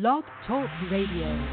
[0.00, 1.46] Blog Talk Radio.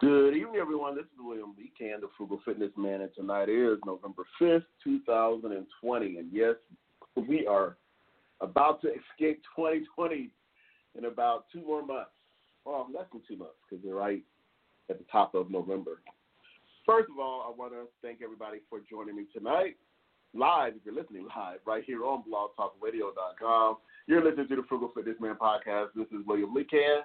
[0.00, 0.96] Good evening, everyone.
[0.96, 6.18] This is William Lee Can, the Frugal Fitness Man, and tonight is November 5th, 2020.
[6.18, 6.56] And yes,
[7.26, 7.78] we are
[8.42, 10.28] about to escape 2020
[10.98, 12.10] in about two more months.
[12.66, 14.22] Well, less than two months because we're right
[14.90, 16.00] at the top of November.
[16.88, 19.76] First of all, I want to thank everybody for joining me tonight,
[20.32, 23.76] live, if you're listening live, right here on blogtalkradio.com.
[24.06, 25.88] You're listening to the Frugal Fitness Man podcast.
[25.94, 27.02] This is William Lee Can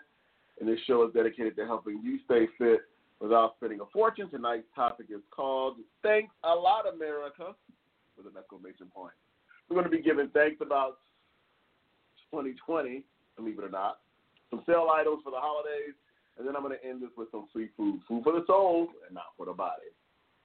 [0.62, 2.80] and this show is dedicated to helping you stay fit
[3.20, 4.30] without spending a fortune.
[4.30, 7.54] Tonight's topic is called Thanks a Lot, America,
[8.16, 9.13] with an exclamation point.
[9.68, 11.00] We're going to be giving thanks about
[12.32, 13.04] 2020,
[13.36, 14.00] believe it or not,
[14.50, 15.91] some sale items for the holidays,
[16.38, 18.88] and then I'm going to end this with some free food, food for the soul
[19.05, 19.91] and not for the body.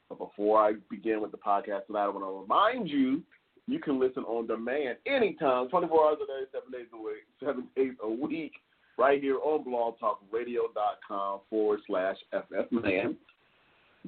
[0.09, 3.23] But before I begin with the podcast tonight, I want to remind you
[3.67, 7.69] you can listen on demand anytime, 24 hours a day, seven days a week, seven
[7.77, 8.53] days a week
[8.97, 13.17] right here on blogtalkradio.com forward slash FFman.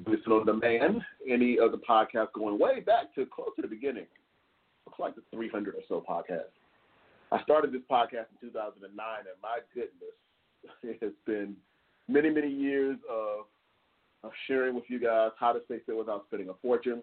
[0.05, 1.01] Listen on demand.
[1.29, 4.07] Any of the podcasts going way back to close to the beginning.
[4.85, 6.57] Looks like the 300 or so podcasts.
[7.31, 10.17] I started this podcast in 2009, and my goodness,
[10.83, 11.55] it has been
[12.11, 13.45] many, many years of,
[14.23, 17.01] of sharing with you guys how to stay fit without spending a fortune.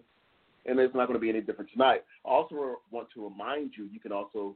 [0.65, 2.03] And it's not going to be any different tonight.
[2.25, 4.55] I also want to remind you, you can also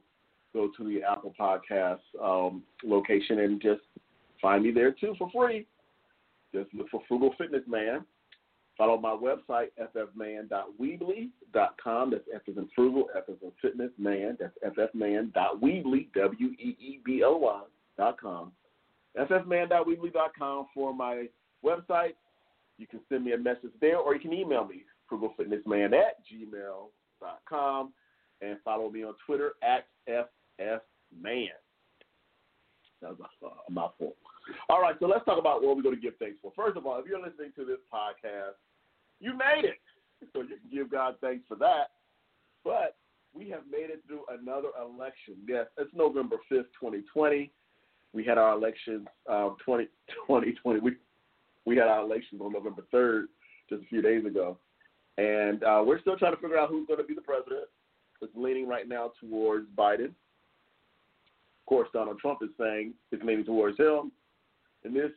[0.52, 3.82] go to the Apple Podcast um, location and just
[4.40, 5.66] find me there too for free.
[6.54, 8.04] Just look for Frugal Fitness Man.
[8.76, 12.10] Follow my website, ffman.weebly.com.
[12.10, 14.36] That's F is in frugal, F is in fitness, man.
[14.40, 17.62] That's ffman.weebly, W-E-E-B-L-Y
[17.96, 18.50] dot com.
[19.18, 21.26] ffman.weebly.com for my
[21.64, 22.14] website.
[22.78, 27.92] You can send me a message there or you can email me, frugalfitnessman at gmail.com.
[28.40, 31.48] And follow me on Twitter at FFman.
[33.00, 33.28] That was
[33.68, 34.14] a mouthful.
[34.68, 36.52] All right, so let's talk about what we're going to give thanks for.
[36.56, 38.56] First of all, if you're listening to this podcast,
[39.20, 39.78] you made it.
[40.32, 41.90] So you can give God thanks for that.
[42.64, 42.96] But
[43.34, 45.34] we have made it through another election.
[45.46, 47.50] Yes, it's November 5th, 2020.
[48.14, 49.84] We had our elections um, 20,
[50.26, 50.80] 2020.
[50.80, 50.92] We,
[51.66, 53.24] we had our elections on November 3rd,
[53.68, 54.56] just a few days ago.
[55.18, 57.66] And uh, we're still trying to figure out who's going to be the president.
[58.22, 60.06] It's leaning right now towards Biden.
[60.06, 64.12] Of course, Donald Trump is saying it's leaning towards him.
[64.84, 65.10] And this,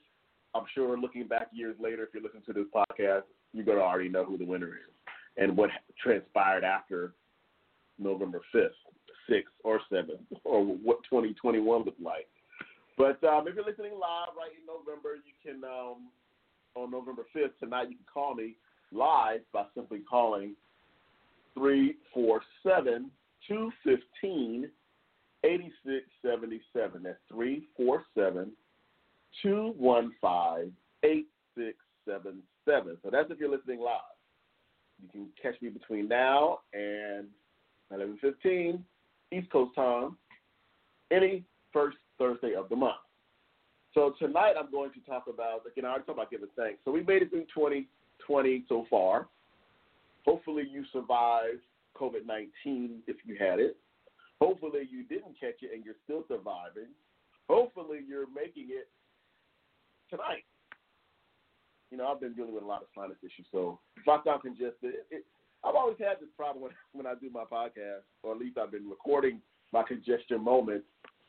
[0.56, 3.84] I'm sure, looking back years later, if you're listening to this podcast, you're going to
[3.84, 4.94] already know who the winner is
[5.38, 5.70] and what
[6.02, 7.14] transpired after
[8.00, 8.70] November 5th,
[9.30, 12.28] 6th, or 7th, or what 2021 looked like.
[12.98, 16.10] But um, if you're listening live right in November, you can, um,
[16.76, 18.56] on November 5th, tonight, you can call me
[18.92, 20.56] live by simply calling
[21.54, 23.12] 347
[23.48, 24.70] 215
[25.44, 27.04] 8677.
[27.04, 28.52] That's 347
[29.44, 32.98] 215 8677.
[33.04, 34.02] So that's if you're listening live.
[35.02, 37.28] You can catch me between now and
[37.94, 38.84] 11:15
[39.32, 40.18] East Coast time,
[41.12, 42.96] any first Thursday of the month.
[43.94, 45.86] So tonight I'm going to talk about again.
[45.86, 46.80] I already talked about giving thanks.
[46.86, 49.28] So we made it through 2020 so far.
[50.26, 51.62] Hopefully you survived
[51.96, 53.78] COVID 19 if you had it.
[54.40, 56.92] Hopefully you didn't catch it and you're still surviving.
[57.50, 58.88] Hopefully you're making it
[60.10, 60.46] tonight.
[61.90, 64.42] You know, I've been dealing with a lot of sinus issues, so if I sound
[64.42, 65.26] congested, it, it,
[65.64, 68.72] I've always had this problem when, when I do my podcast, or at least I've
[68.72, 69.42] been recording
[69.72, 70.86] my congestion moments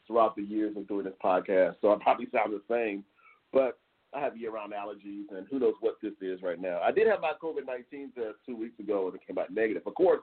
[0.08, 1.76] throughout the years of doing this podcast.
[1.80, 3.04] So I probably sound the same,
[3.52, 3.78] but
[4.12, 6.80] I have year-round allergies, and who knows what this is right now.
[6.82, 9.82] I did have my COVID-19 test two weeks ago, and it came out negative.
[9.86, 10.20] Of course,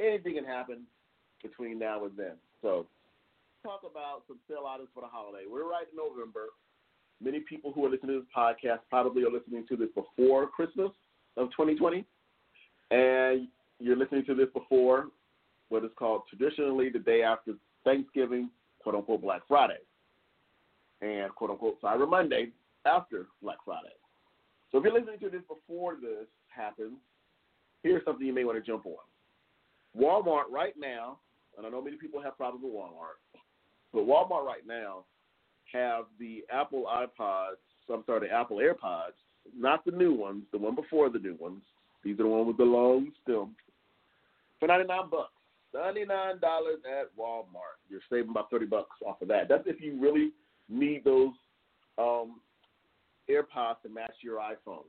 [0.00, 0.82] anything can happen
[1.42, 2.34] between now and then.
[2.60, 2.86] So,
[3.62, 5.44] talk about some sale items for the holiday.
[5.48, 6.46] We're right in November.
[7.22, 10.90] Many people who are listening to this podcast probably are listening to this before Christmas
[11.36, 12.04] of 2020,
[12.90, 13.48] and
[13.78, 15.08] you're listening to this before
[15.68, 17.52] what is called traditionally the day after
[17.84, 19.78] Thanksgiving, quote unquote Black Friday,
[21.00, 22.50] and quote unquote Cyber Monday
[22.86, 23.94] after Black Friday.
[24.70, 26.98] So if you're listening to this before this happens,
[27.82, 28.94] here's something you may want to jump on.
[29.98, 31.18] Walmart right now,
[31.56, 33.18] and I know many people have problems with Walmart,
[33.92, 35.04] but Walmart right now
[35.72, 37.56] have the Apple iPods,
[37.92, 39.16] I'm sorry, the Apple AirPods,
[39.56, 41.62] not the new ones, the one before the new ones.
[42.04, 43.56] These are the ones with the long stem.
[44.60, 45.32] For 99 bucks.
[45.78, 47.78] $99 at Walmart.
[47.88, 49.48] You're saving about 30 bucks off of that.
[49.48, 50.32] That's if you really
[50.68, 51.32] need those
[51.98, 52.40] um,
[53.30, 54.84] AirPods to match your iPhone.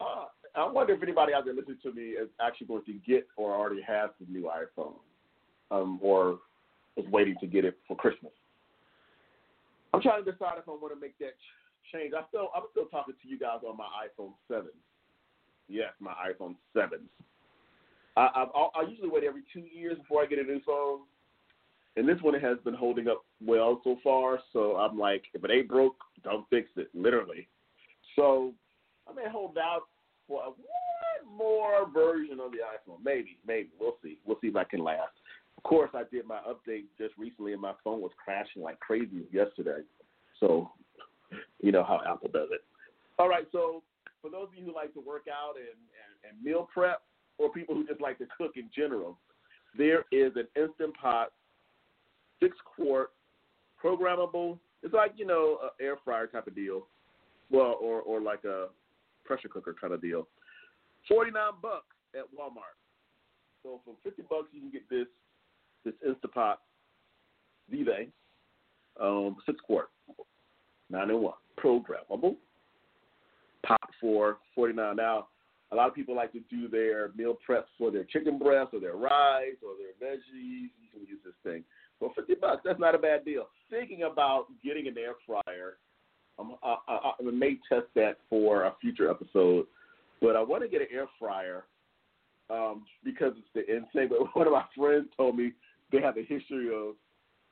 [0.00, 0.26] Uh,
[0.56, 3.54] I wonder if anybody out there listening to me is actually going to get or
[3.54, 4.94] already has the new iPhone,
[5.70, 6.38] um, or
[6.96, 8.32] is waiting to get it for Christmas.
[9.92, 11.34] I'm trying to decide if I want to make that
[11.92, 12.12] change.
[12.16, 14.66] I still, I'm still talking to you guys on my iPhone 7.
[15.68, 17.00] Yes, my iPhone 7.
[18.16, 21.00] I, I, I usually wait every two years before I get a new phone,
[21.96, 24.38] and this one has been holding up well so far.
[24.52, 27.48] So I'm like, if it ain't broke, don't fix it, literally.
[28.16, 28.52] So
[29.08, 29.82] I may hold out
[30.26, 32.98] for one more version of the iPhone.
[33.04, 33.70] Maybe, maybe.
[33.78, 34.18] We'll see.
[34.24, 35.12] We'll see if I can last.
[35.56, 39.26] Of course, I did my update just recently, and my phone was crashing like crazy
[39.32, 39.82] yesterday.
[40.38, 40.70] So,
[41.60, 42.62] you know how Apple does it.
[43.18, 43.82] All right, so
[44.22, 47.02] for those of you who like to work out and, and, and meal prep,
[47.40, 49.18] or people who just like to cook in general,
[49.76, 51.32] there is an Instant Pot
[52.40, 53.10] six quart
[53.82, 54.58] programmable.
[54.82, 56.86] It's like you know, an air fryer type of deal,
[57.50, 58.66] well, or or like a
[59.24, 60.28] pressure cooker kind of deal.
[61.08, 62.76] Forty nine bucks at Walmart.
[63.62, 65.06] So for fifty bucks, you can get this
[65.84, 66.56] this Instapot
[67.70, 68.08] Vive,
[69.00, 69.88] um, six quart,
[70.90, 72.36] nine in one, programmable.
[73.64, 74.96] Pot for forty nine.
[74.96, 75.28] Now,
[75.72, 78.80] a lot of people like to do their meal preps for their chicken breast or
[78.80, 80.70] their rice or their veggies.
[80.80, 81.64] You can use this thing
[81.98, 82.62] for fifty bucks.
[82.64, 83.48] That's not a bad deal.
[83.68, 85.78] Thinking about getting an air fryer,
[86.38, 89.66] um, I, I, I may test that for a future episode.
[90.20, 91.64] But I want to get an air fryer
[92.50, 94.08] um, because it's the insane.
[94.08, 95.52] But one of my friends told me
[95.92, 96.94] they have a history of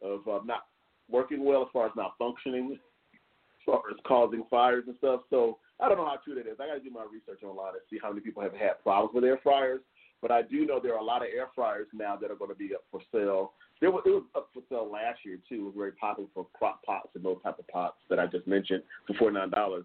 [0.03, 0.67] of uh, not
[1.11, 3.19] working well as far as not functioning, as
[3.65, 5.21] far as causing fires and stuff.
[5.31, 6.59] So I don't know how true that is.
[6.61, 9.15] I got to do my research online and see how many people have had problems
[9.15, 9.81] with air fryers.
[10.21, 12.51] But I do know there are a lot of air fryers now that are going
[12.51, 13.53] to be up for sale.
[13.81, 15.55] There was, it was up for sale last year too.
[15.55, 18.47] It was very popular for crock pots and those type of pots that I just
[18.49, 19.85] mentioned for forty nine dollars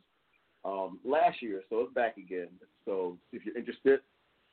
[0.66, 1.62] um, last year.
[1.70, 2.48] So it's back again.
[2.86, 4.00] So if you're interested,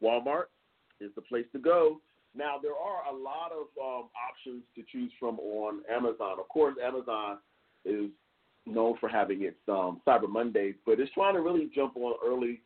[0.02, 0.52] Walmart
[1.00, 2.00] is the place to go.
[2.36, 6.38] Now there are a lot of um, options to choose from on Amazon.
[6.38, 7.38] Of course, Amazon
[7.86, 8.10] is
[8.66, 12.60] known for having its um, Cyber Mondays, but it's trying to really jump on early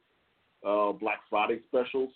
[0.67, 2.11] uh, Black Friday specials.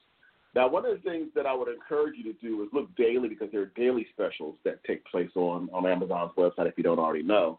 [0.55, 3.29] Now, one of the things that I would encourage you to do is look daily
[3.29, 6.99] because there are daily specials that take place on, on Amazon's website if you don't
[6.99, 7.59] already know.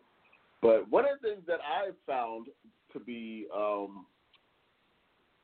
[0.62, 2.48] But one of the things that I've found
[2.92, 4.06] to be um,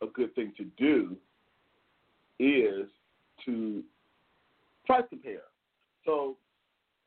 [0.02, 1.16] a good thing to do
[2.40, 2.88] is
[3.46, 3.84] to
[4.86, 5.44] price compare.
[6.06, 6.36] So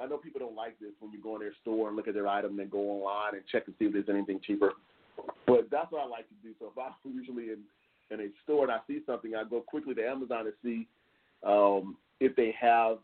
[0.01, 2.15] I know people don't like this when you go in their store and look at
[2.15, 4.73] their item and then go online and check and see if there's anything cheaper.
[5.47, 6.55] But that's what I like to do.
[6.59, 7.59] So if I'm usually in,
[8.11, 10.87] in a store and I see something, I go quickly to Amazon to see
[11.45, 12.99] um, if they have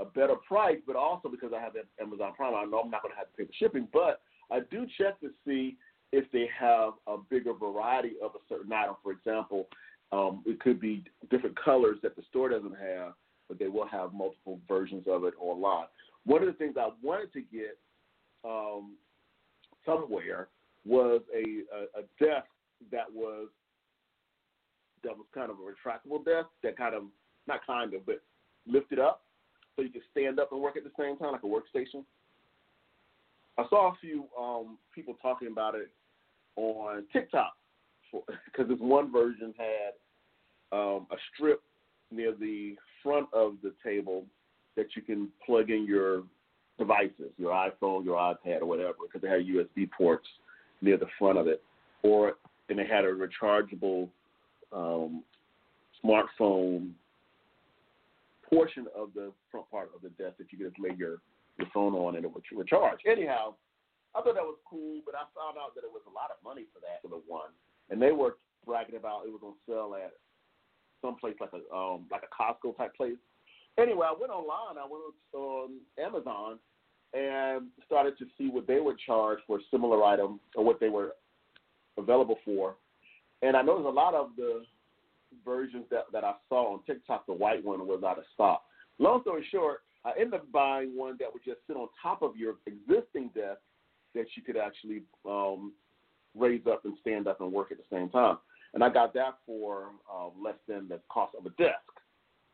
[0.00, 3.12] a better price, but also because I have Amazon Prime, I know I'm not going
[3.12, 3.88] to have to pay for shipping.
[3.92, 4.20] But
[4.50, 5.76] I do check to see
[6.12, 8.96] if they have a bigger variety of a certain item.
[9.02, 9.68] For example,
[10.12, 13.14] um, it could be different colors that the store doesn't have,
[13.48, 15.86] but they will have multiple versions of it online.
[16.24, 17.78] One of the things I wanted to get
[18.44, 18.96] um,
[19.84, 20.48] somewhere
[20.84, 22.48] was a, a, a desk
[22.90, 23.48] that was
[25.04, 27.02] that was kind of a retractable desk that kind of
[27.48, 28.22] not kind of but
[28.66, 29.22] lifted up
[29.74, 32.04] so you could stand up and work at the same time like a workstation.
[33.58, 35.90] I saw a few um, people talking about it
[36.56, 37.52] on TikTok
[38.44, 41.62] because this one version had um, a strip
[42.10, 44.24] near the front of the table
[44.76, 46.22] that you can plug in your
[46.78, 50.26] devices, your iPhone, your iPad, or whatever, because they had USB ports
[50.80, 51.62] near the front of it,
[52.02, 52.34] or
[52.68, 54.08] and they had a rechargeable
[54.72, 55.22] um,
[56.02, 56.90] smartphone
[58.48, 61.18] portion of the front part of the desk that you could just lay your
[61.58, 63.00] your phone on and it would recharge.
[63.06, 63.54] Anyhow,
[64.14, 66.40] I thought that was cool, but I found out that it was a lot of
[66.44, 67.52] money for that for the one,
[67.90, 70.12] and they were bragging about it was on sale at
[71.00, 73.20] some place like a um like a Costco type place.
[73.78, 74.78] Anyway, I went online.
[74.78, 75.02] I went
[75.32, 76.58] on Amazon
[77.14, 80.88] and started to see what they would charge for a similar item or what they
[80.88, 81.12] were
[81.98, 82.76] available for.
[83.42, 84.62] And I noticed a lot of the
[85.44, 88.62] versions that, that I saw on TikTok, the white one was out of stock.
[88.98, 92.36] Long story short, I ended up buying one that would just sit on top of
[92.36, 93.60] your existing desk
[94.14, 95.72] that you could actually um,
[96.36, 98.38] raise up and stand up and work at the same time.
[98.74, 101.80] And I got that for uh, less than the cost of a desk.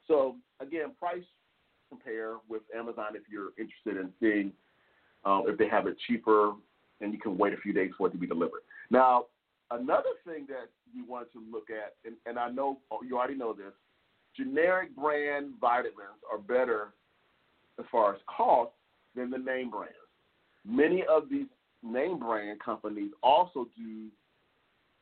[0.08, 1.22] So again, price
[1.88, 4.52] compare with Amazon if you're interested in seeing
[5.24, 6.52] um, if they have it cheaper
[7.00, 8.60] and you can wait a few days for it to be delivered.
[8.90, 9.26] Now,
[9.70, 13.36] another thing that you want to look at, and, and I know oh, you already
[13.36, 13.72] know this,
[14.36, 16.94] generic brand vitamins are better
[17.78, 18.72] as far as cost
[19.14, 19.94] than the name brands.
[20.66, 21.46] Many of these
[21.82, 24.08] name brand companies also do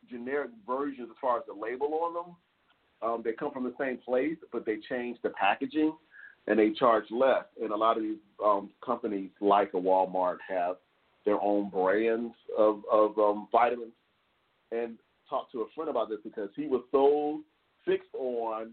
[0.09, 2.37] generic versions as far as the label on them.
[3.03, 5.95] Um, they come from the same place, but they change the packaging
[6.47, 7.45] and they charge less.
[7.61, 10.77] And a lot of these um, companies, like a Walmart, have
[11.25, 13.93] their own brands of, of um, vitamins.
[14.73, 14.97] And
[15.29, 17.41] talked to a friend about this because he was so
[17.85, 18.73] fixed on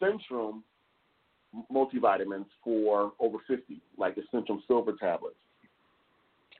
[0.00, 0.62] Centrum
[1.72, 5.36] multivitamins for over 50, like the Centrum Silver tablets.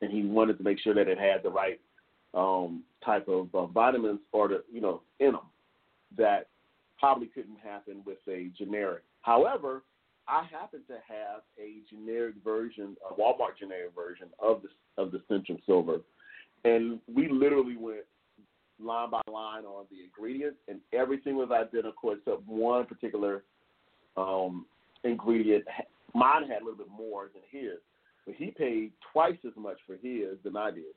[0.01, 1.81] And he wanted to make sure that it had the right
[2.35, 5.41] um, type of uh, vitamins or the, you know, in them
[6.17, 6.49] that
[7.05, 9.03] probably couldn't happen with a generic.
[9.21, 9.83] However,
[10.27, 14.69] I happen to have a generic version, a Walmart generic version of the
[15.03, 15.99] of the Centrum Silver,
[16.65, 18.07] and we literally went
[18.83, 23.45] line by line on the ingredients, and everything was identical except one particular
[24.17, 24.65] um,
[25.05, 25.65] ingredient.
[26.15, 27.81] Mine had a little bit more than his,
[28.25, 30.95] but he paid twice as much for his than I did.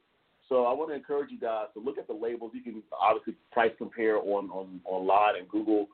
[0.49, 2.51] So I want to encourage you guys to look at the labels.
[2.53, 5.87] You can obviously price compare on, on online and Google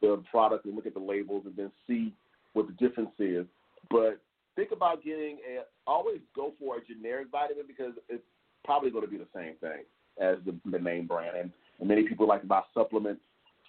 [0.00, 2.12] the product and look at the labels and then see
[2.54, 3.46] what the difference is.
[3.90, 4.20] But
[4.56, 8.22] think about getting a always go for a generic vitamin because it's
[8.64, 9.84] probably going to be the same thing
[10.20, 11.36] as the, the name brand.
[11.36, 13.22] And, and many people like to buy supplements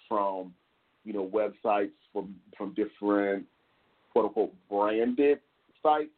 [0.08, 0.52] from
[1.04, 3.44] you know websites from from different
[4.12, 5.40] quote unquote branded
[5.82, 6.10] sites.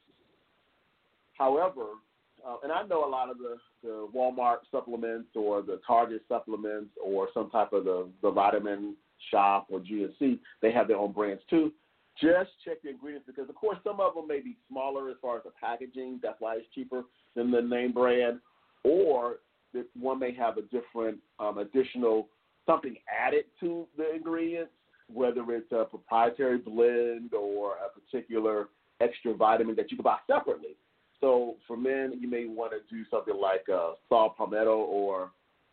[1.39, 1.87] However,
[2.47, 6.91] uh, and I know a lot of the, the Walmart supplements or the Target supplements
[7.03, 8.97] or some type of the, the vitamin
[9.31, 11.73] shop or GNC, they have their own brands too.
[12.21, 15.39] Just check the ingredients because, of course, some of them may be smaller as far
[15.39, 16.21] as the packaging.
[16.23, 18.39] That's why it's cheaper than the name brand.
[18.85, 19.37] Or
[19.73, 22.29] that one may have a different um, additional
[22.67, 24.73] something added to the ingredients,
[25.13, 28.69] whether it's a proprietary blend or a particular
[29.01, 30.77] extra vitamin that you can buy separately.
[31.25, 35.31] So for men, you may want to do something like a saw palmetto or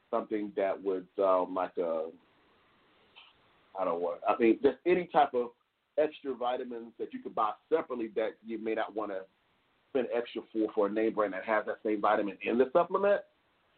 [0.10, 2.06] something that would um, like a
[3.78, 4.14] I don't know.
[4.26, 5.50] I mean, just any type of
[5.98, 9.24] extra vitamins that you could buy separately that you may not want to
[9.90, 13.20] spend extra for for a name brand that has that same vitamin in the supplement.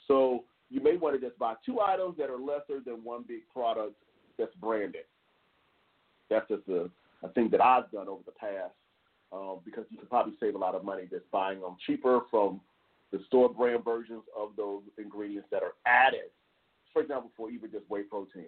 [0.08, 3.50] So you may want to just buy two items that are lesser than one big
[3.52, 3.96] product
[4.38, 5.06] that's branded.
[6.30, 6.92] That's just a,
[7.24, 8.74] a thing that I've done over the past
[9.34, 12.62] um, because you can probably save a lot of money just buying them cheaper from
[13.12, 16.30] the store brand versions of those ingredients that are added.
[16.94, 18.46] For example, for even just whey protein,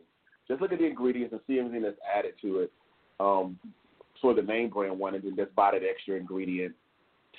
[0.48, 2.72] just look at the ingredients and see everything that's added to it
[3.20, 3.58] um,
[4.22, 6.76] for the name brand one, and then just buy that extra ingredient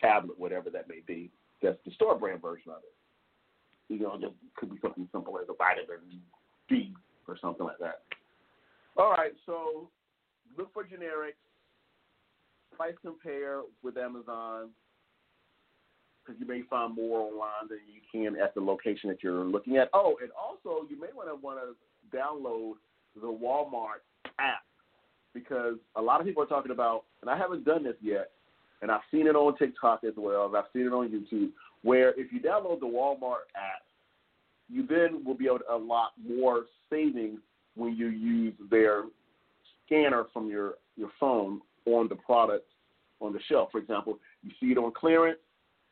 [0.00, 1.30] tablet, whatever that may be.
[1.62, 3.94] That's the store brand version of it.
[3.94, 6.20] You know, just could be something simple as a vitamin
[6.68, 6.92] D
[7.28, 8.02] or something like that.
[8.96, 9.88] All right, so
[10.58, 11.38] look for generics.
[12.76, 14.68] Price compare with Amazon
[16.24, 19.76] because you may find more online than you can at the location that you're looking
[19.76, 19.88] at.
[19.94, 22.74] Oh, and also you may want to want to download
[23.14, 24.02] the Walmart
[24.38, 24.62] app
[25.32, 28.30] because a lot of people are talking about, and I haven't done this yet,
[28.82, 31.50] and I've seen it on TikTok as well, and I've seen it on YouTube,
[31.82, 33.82] where if you download the Walmart app,
[34.68, 37.38] you then will be able to unlock more savings
[37.74, 39.04] when you use their
[39.86, 42.66] scanner from your, your phone on the product
[43.20, 43.70] on the shelf.
[43.72, 45.38] For example, you see it on clearance,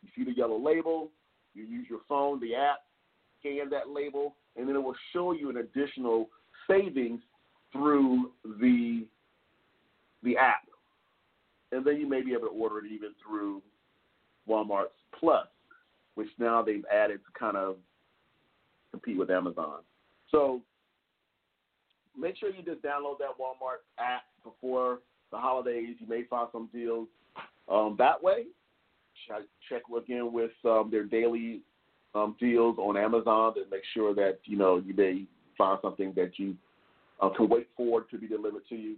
[0.02, 1.10] you see the yellow label,
[1.54, 2.80] you use your phone, the app,
[3.40, 6.28] scan that label, and then it will show you an additional
[6.68, 7.20] savings
[7.72, 9.06] through the
[10.22, 10.66] the app,
[11.72, 13.60] and then you may be able to order it even through
[14.48, 15.46] Walmart's Plus,
[16.14, 17.76] which now they've added to kind of
[18.90, 19.80] compete with Amazon.
[20.30, 20.62] So
[22.18, 25.00] make sure you just download that Walmart app before
[25.34, 25.96] the holidays.
[25.98, 27.08] You may find some deals
[27.68, 28.44] um, that way.
[29.68, 31.60] Check again with um, their daily
[32.14, 35.24] um, deals on Amazon to make sure that you know you may
[35.58, 36.56] find something that you
[37.20, 38.96] uh, can wait for to be delivered to you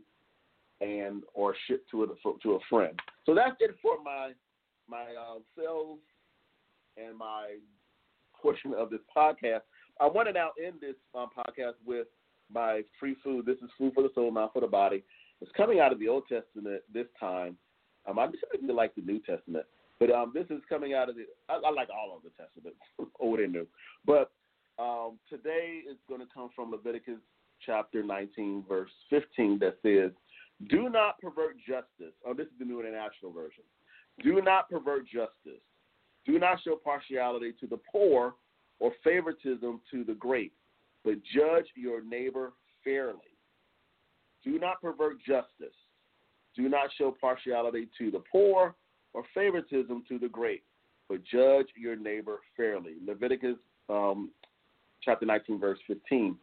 [0.81, 2.07] and or shipped to a
[2.43, 2.99] to a friend.
[3.25, 4.33] So that's it for my
[4.89, 5.99] my uh, sales
[6.97, 7.57] and my
[8.41, 9.63] portion of this podcast.
[10.01, 12.07] I want to now end this um, podcast with
[12.53, 13.47] my free food.
[13.47, 15.03] This is food for the soul, not for the body.
[15.41, 17.57] It's coming out of the Old Testament this time.
[18.09, 19.67] Um, I really like the New Testament,
[19.99, 21.25] but um, this is coming out of the.
[21.49, 22.79] I, I like all of the Testaments,
[23.21, 23.67] old and new.
[24.07, 24.31] But
[24.79, 27.19] um, today is going to come from Leviticus
[27.65, 30.13] chapter 19, verse 15, that says,
[30.71, 32.15] do not pervert justice.
[32.27, 33.65] Oh, this is the New International Version.
[34.23, 35.63] Do not pervert justice.
[36.25, 38.35] Do not show partiality to the poor
[38.79, 40.53] or favoritism to the great,
[41.05, 42.53] but judge your neighbor
[42.83, 43.36] fairly.
[44.47, 45.75] Do not pervert justice.
[46.55, 48.75] Do not show partiality to the poor
[49.13, 50.63] or favoritism to the great,
[51.09, 52.95] but judge your neighbor fairly.
[53.05, 53.57] Leviticus
[53.91, 54.31] um,
[55.03, 56.37] chapter 19, verse 15.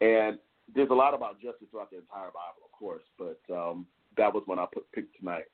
[0.00, 0.38] And
[0.74, 3.86] there's a lot about justice throughout the entire Bible, of course, but um,
[4.16, 5.44] that was one I put, picked tonight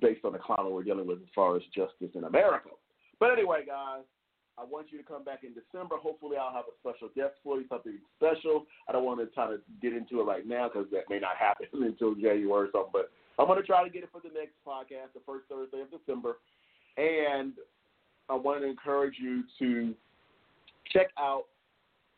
[0.00, 2.70] based on the climate we're dealing with as far as justice in America.
[3.18, 4.04] But anyway, guys,
[4.58, 5.96] I want you to come back in December.
[6.02, 8.66] Hopefully, I'll have a special guest for you, something special.
[8.88, 11.36] I don't want to try to get into it right now because that may not
[11.38, 12.90] happen until January or something.
[12.92, 15.80] But I'm going to try to get it for the next podcast, the first Thursday
[15.80, 16.38] of December.
[16.96, 17.52] And
[18.28, 19.94] I want to encourage you to
[20.92, 21.44] check out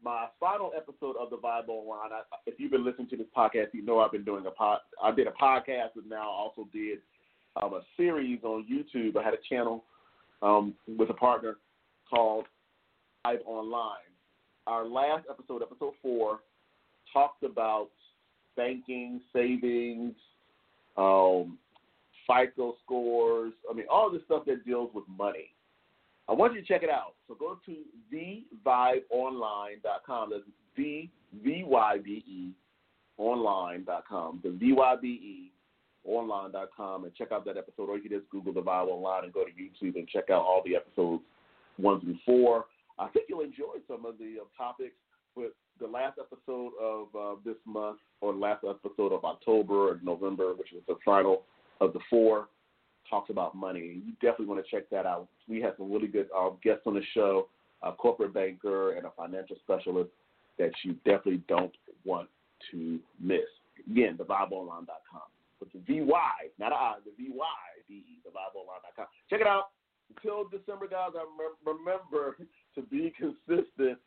[0.03, 2.11] my final episode of the Vybe Online.
[2.11, 4.79] I, if you've been listening to this podcast, you know I've been doing a pod.
[5.03, 7.01] I did a podcast, and now I also did
[7.63, 9.19] um, a series on YouTube.
[9.19, 9.85] I had a channel
[10.41, 11.57] um, with a partner
[12.11, 12.47] called
[13.27, 13.97] Vybe Online.
[14.67, 16.41] Our last episode, episode four,
[17.13, 17.89] talked about
[18.57, 20.15] banking, savings,
[20.97, 21.59] um,
[22.27, 23.53] FICO scores.
[23.71, 25.55] I mean, all the stuff that deals with money.
[26.29, 27.15] I want you to check it out.
[27.27, 27.77] So go to
[28.13, 30.31] thevybeonline.com.
[30.31, 30.43] That's
[30.77, 31.11] V
[31.43, 32.53] V Y B E
[33.19, 34.41] online.com.
[34.45, 35.53] The V Y B E
[36.05, 39.33] online.com and check out that episode, or you can just Google the Vybe Online and
[39.33, 41.23] go to YouTube and check out all the episodes
[41.77, 42.67] one through four.
[42.99, 44.95] I think you'll enjoy some of the uh, topics.
[45.35, 50.01] But the last episode of uh, this month, or the last episode of October or
[50.03, 51.43] November, which was the final
[51.81, 52.49] of the four,
[53.09, 54.03] talks about money.
[54.05, 55.29] You definitely want to check that out.
[55.49, 57.49] We had some really good uh, guests on the show,
[57.83, 60.11] a corporate banker and a financial specialist
[60.59, 61.73] that you definitely don't
[62.05, 62.29] want
[62.71, 63.41] to miss.
[63.91, 65.23] Again, thevybeonline.com.
[65.59, 67.35] But the VY, not a I, the VY,
[67.89, 69.07] the thevybeonline.com.
[69.29, 69.71] Check it out.
[70.23, 71.25] Until December, guys, I
[71.65, 72.37] remember
[72.75, 73.99] to be consistent,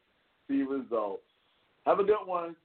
[0.48, 1.24] see results.
[1.86, 2.56] Have a good one.